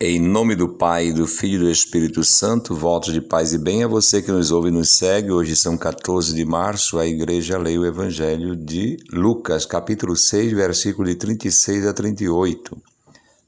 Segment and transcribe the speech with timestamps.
[0.00, 3.82] Em nome do Pai, do Filho e do Espírito Santo, votos de paz e bem
[3.82, 5.32] a você que nos ouve e nos segue.
[5.32, 11.08] Hoje são 14 de março, a igreja lê o Evangelho de Lucas, capítulo 6, versículo
[11.08, 12.80] de 36 a 38.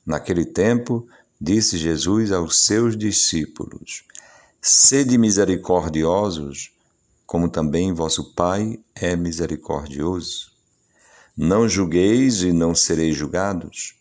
[0.04, 1.06] Naquele tempo,
[1.40, 4.02] disse Jesus aos seus discípulos:
[4.60, 6.72] Sede misericordiosos,
[7.24, 10.50] como também vosso Pai é misericordioso.
[11.36, 13.99] Não julgueis e não sereis julgados.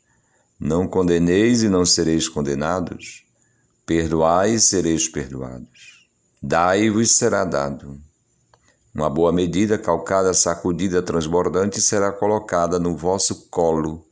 [0.59, 3.23] Não condeneis e não sereis condenados.
[3.85, 6.09] Perdoai e sereis perdoados.
[6.43, 7.97] Dai-vos será dado.
[8.93, 14.05] Uma boa medida, calcada, sacudida, transbordante, será colocada no vosso colo,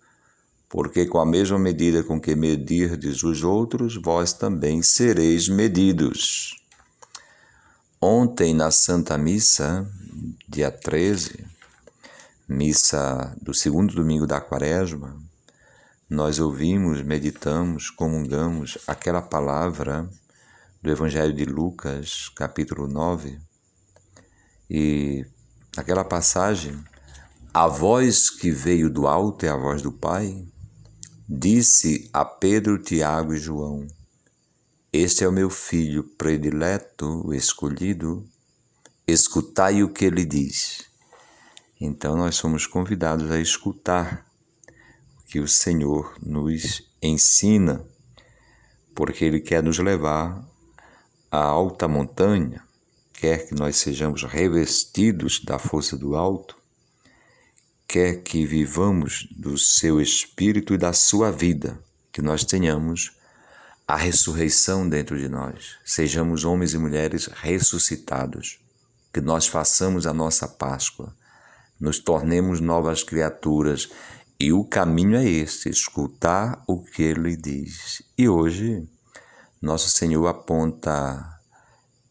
[0.70, 6.56] porque com a mesma medida com que medirdes os outros, vós também sereis medidos.
[8.00, 9.86] Ontem, na Santa Missa,
[10.48, 11.46] dia 13,
[12.48, 15.27] missa do segundo domingo da Quaresma,
[16.10, 20.10] nós ouvimos, meditamos, comungamos aquela palavra
[20.82, 23.38] do Evangelho de Lucas, capítulo 9,
[24.70, 25.26] e
[25.76, 26.82] aquela passagem,
[27.54, 30.46] a voz que veio do alto é a voz do Pai,
[31.28, 33.86] disse a Pedro, Tiago e João:
[34.94, 38.26] Este é o meu filho predileto, o escolhido,
[39.06, 40.86] escutai o que ele diz.
[41.82, 44.27] Então nós somos convidados a escutar
[45.28, 47.86] que o Senhor nos ensina,
[48.96, 50.44] porque Ele quer nos levar
[51.30, 52.64] à alta montanha,
[53.14, 56.58] quer que nós sejamos revestidos da força do alto,
[57.88, 61.78] quer que vivamos do seu espírito e da sua vida,
[62.12, 63.12] que nós tenhamos
[63.88, 68.60] a ressurreição dentro de nós, sejamos homens e mulheres ressuscitados,
[69.14, 71.16] que nós façamos a nossa Páscoa,
[71.80, 73.90] nos tornemos novas criaturas
[74.40, 78.04] e o caminho é esse, escutar o que ele diz.
[78.16, 78.88] E hoje,
[79.60, 81.40] nosso Senhor aponta,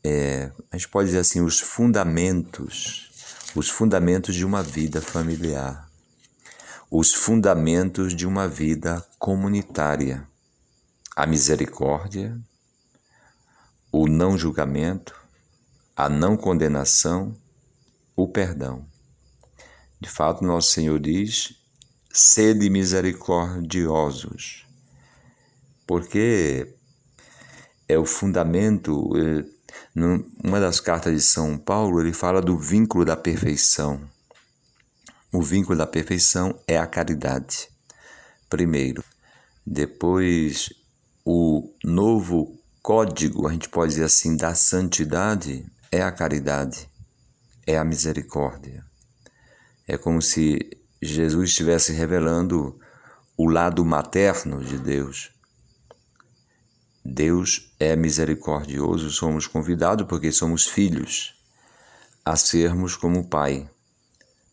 [0.02, 3.10] é, a gente pode dizer assim, os fundamentos,
[3.54, 5.88] os fundamentos de uma vida familiar,
[6.90, 10.26] os fundamentos de uma vida comunitária,
[11.14, 12.36] a misericórdia,
[13.92, 15.14] o não julgamento,
[15.94, 17.36] a não condenação,
[18.16, 18.84] o perdão.
[20.00, 21.54] De fato, nosso Senhor diz
[22.18, 24.66] sede misericordiosos,
[25.86, 26.74] porque
[27.86, 29.10] é o fundamento.
[30.42, 34.00] Uma das cartas de São Paulo, ele fala do vínculo da perfeição.
[35.30, 37.68] O vínculo da perfeição é a caridade,
[38.48, 39.04] primeiro.
[39.66, 40.72] Depois,
[41.22, 46.88] o novo código, a gente pode dizer assim, da santidade é a caridade,
[47.66, 48.82] é a misericórdia.
[49.86, 52.78] É como se Jesus estivesse revelando
[53.36, 55.30] o lado materno de Deus.
[57.04, 61.34] Deus é misericordioso, somos convidados, porque somos filhos,
[62.24, 63.68] a sermos como o Pai,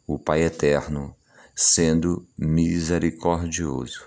[0.05, 1.15] o Pai eterno,
[1.55, 4.05] sendo misericordioso.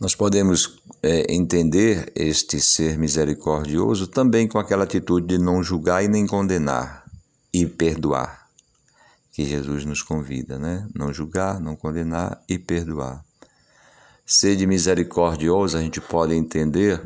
[0.00, 6.08] Nós podemos é, entender este ser misericordioso também com aquela atitude de não julgar e
[6.08, 7.04] nem condenar
[7.52, 8.43] e perdoar
[9.34, 10.86] que Jesus nos convida, né?
[10.94, 13.24] Não julgar, não condenar e perdoar.
[14.24, 17.02] Sede misericordioso, a gente pode entender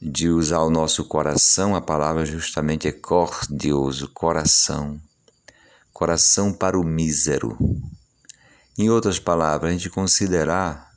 [0.00, 5.00] de usar o nosso coração, a palavra justamente é cordioso, coração.
[5.92, 7.58] Coração para o mísero.
[8.78, 10.92] Em outras palavras, a gente considerar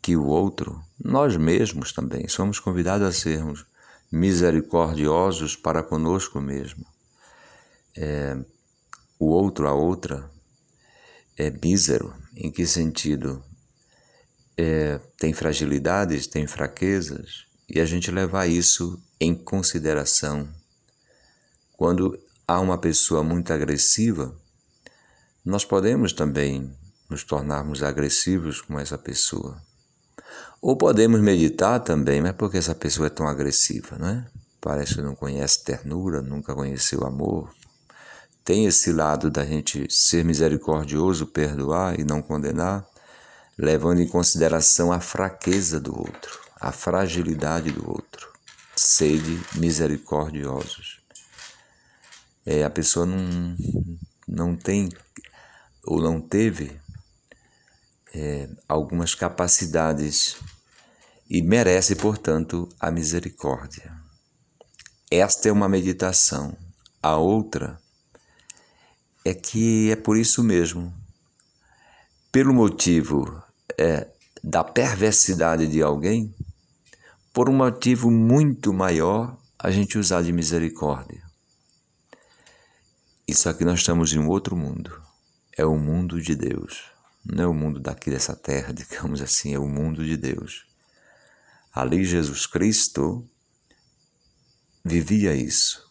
[0.00, 3.66] que o outro, nós mesmos também, somos convidados a sermos
[4.10, 6.86] misericordiosos para conosco mesmo.
[7.94, 8.38] É,
[9.24, 10.30] o outro, a outra,
[11.36, 12.14] é mísero.
[12.36, 13.42] Em que sentido?
[14.56, 20.48] É, tem fragilidades, tem fraquezas, e a gente levar isso em consideração.
[21.72, 24.36] Quando há uma pessoa muito agressiva,
[25.44, 26.76] nós podemos também
[27.08, 29.60] nos tornarmos agressivos com essa pessoa.
[30.60, 34.26] Ou podemos meditar também, mas por que essa pessoa é tão agressiva, não é?
[34.60, 37.52] Parece que não conhece ternura, nunca conheceu amor,
[38.44, 42.86] tem esse lado da gente ser misericordioso, perdoar e não condenar,
[43.56, 48.32] levando em consideração a fraqueza do outro, a fragilidade do outro.
[48.76, 51.00] Sede misericordiosos.
[52.44, 53.56] É, a pessoa não,
[54.28, 54.90] não tem
[55.86, 56.78] ou não teve
[58.12, 60.36] é, algumas capacidades
[61.30, 63.92] e merece, portanto, a misericórdia.
[65.10, 66.56] Esta é uma meditação.
[67.02, 67.78] A outra
[69.24, 70.92] é que é por isso mesmo,
[72.30, 73.42] pelo motivo
[73.78, 74.06] é,
[74.42, 76.34] da perversidade de alguém,
[77.32, 81.22] por um motivo muito maior, a gente usar de misericórdia.
[83.26, 85.00] Isso aqui nós estamos em um outro mundo.
[85.56, 86.84] É o mundo de Deus.
[87.24, 90.66] Não é o mundo daqui dessa terra, digamos assim, é o mundo de Deus.
[91.72, 93.26] Ali Jesus Cristo
[94.84, 95.83] vivia isso.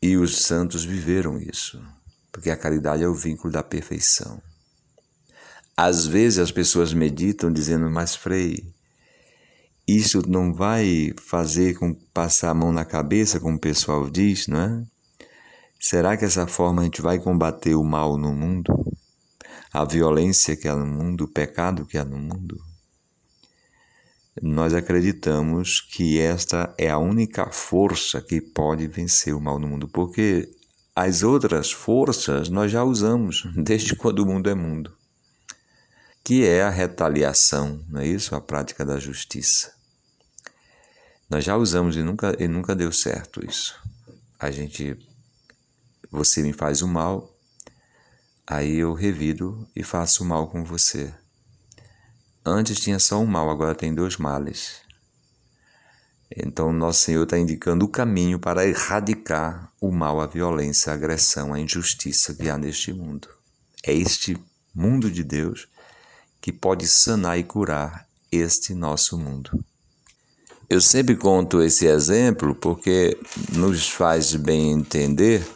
[0.00, 1.82] E os santos viveram isso,
[2.30, 4.40] porque a caridade é o vínculo da perfeição.
[5.76, 8.72] Às vezes as pessoas meditam dizendo, mas Frei,
[9.86, 14.60] isso não vai fazer com passar a mão na cabeça, como o pessoal diz, não
[14.60, 14.84] é?
[15.80, 18.72] Será que essa forma a gente vai combater o mal no mundo?
[19.72, 22.67] A violência que há no mundo, o pecado que há no mundo?
[24.42, 29.88] Nós acreditamos que esta é a única força que pode vencer o mal no mundo,
[29.88, 30.48] porque
[30.94, 34.92] as outras forças nós já usamos desde quando o mundo é mundo,
[36.22, 38.34] que é a retaliação, não é isso?
[38.34, 39.72] A prática da justiça.
[41.28, 43.78] Nós já usamos e nunca, e nunca deu certo isso.
[44.38, 44.96] A gente,
[46.10, 47.34] você me faz o mal,
[48.46, 51.12] aí eu revido e faço o mal com você.
[52.50, 54.80] Antes tinha só um mal, agora tem dois males.
[56.36, 61.54] Então, nosso Senhor está indicando o caminho para erradicar o mal, a violência, a agressão,
[61.54, 63.28] a injustiça que há neste mundo.
[63.82, 64.36] É este
[64.74, 65.68] mundo de Deus
[66.40, 69.64] que pode sanar e curar este nosso mundo.
[70.68, 73.18] Eu sempre conto esse exemplo porque
[73.52, 75.46] nos faz bem entender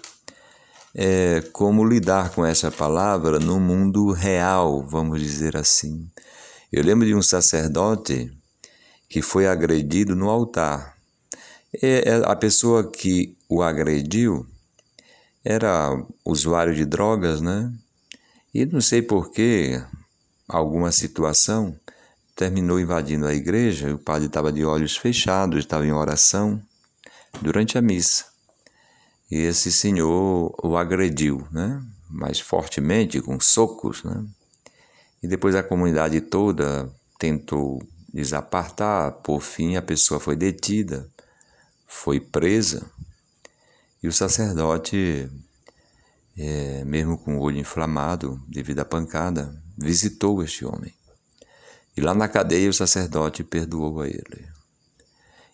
[0.95, 6.11] é, como lidar com essa palavra no mundo real, vamos dizer assim.
[6.73, 8.33] Eu lembro de um sacerdote
[9.07, 10.97] que foi agredido no altar.
[11.83, 14.47] E a pessoa que o agrediu
[15.45, 15.91] era
[16.25, 17.71] usuário de drogas, né?
[18.55, 19.83] E não sei por que,
[20.49, 21.79] alguma situação,
[22.35, 23.95] terminou invadindo a igreja.
[23.95, 26.59] O padre estava de olhos fechados, estava em oração
[27.43, 28.25] durante a missa.
[29.31, 31.83] E esse senhor o agrediu, né?
[32.09, 34.25] Mais fortemente, com socos, né?
[35.23, 37.81] E depois a comunidade toda tentou
[38.13, 41.09] desapartar, por fim a pessoa foi detida,
[41.87, 42.85] foi presa,
[44.03, 45.31] e o sacerdote,
[46.37, 50.93] é, mesmo com o olho inflamado devido à pancada, visitou este homem.
[51.97, 54.49] E lá na cadeia o sacerdote perdoou a ele.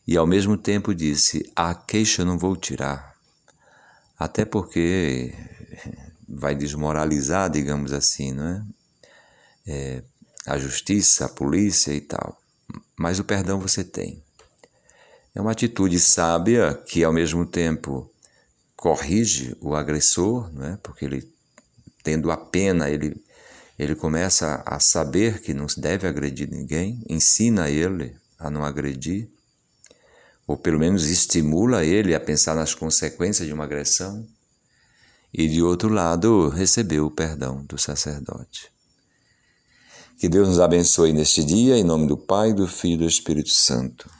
[0.07, 3.15] E ao mesmo tempo disse: A queixa não vou tirar,
[4.19, 5.35] até porque
[6.27, 8.78] vai desmoralizar, digamos assim, não é?
[9.69, 10.03] É,
[10.47, 12.41] a justiça, a polícia e tal.
[12.97, 14.23] Mas o perdão você tem.
[15.35, 18.11] É uma atitude sábia que, ao mesmo tempo,
[18.75, 20.79] corrige o agressor, né?
[20.83, 21.31] porque ele,
[22.03, 23.23] tendo a pena, ele,
[23.79, 29.29] ele começa a saber que não se deve agredir ninguém, ensina ele a não agredir,
[30.47, 34.27] ou pelo menos estimula ele a pensar nas consequências de uma agressão.
[35.33, 38.73] E, de outro lado, recebeu o perdão do sacerdote.
[40.19, 43.51] Que Deus nos abençoe neste dia, em nome do Pai, do Filho e do Espírito
[43.51, 44.11] Santo.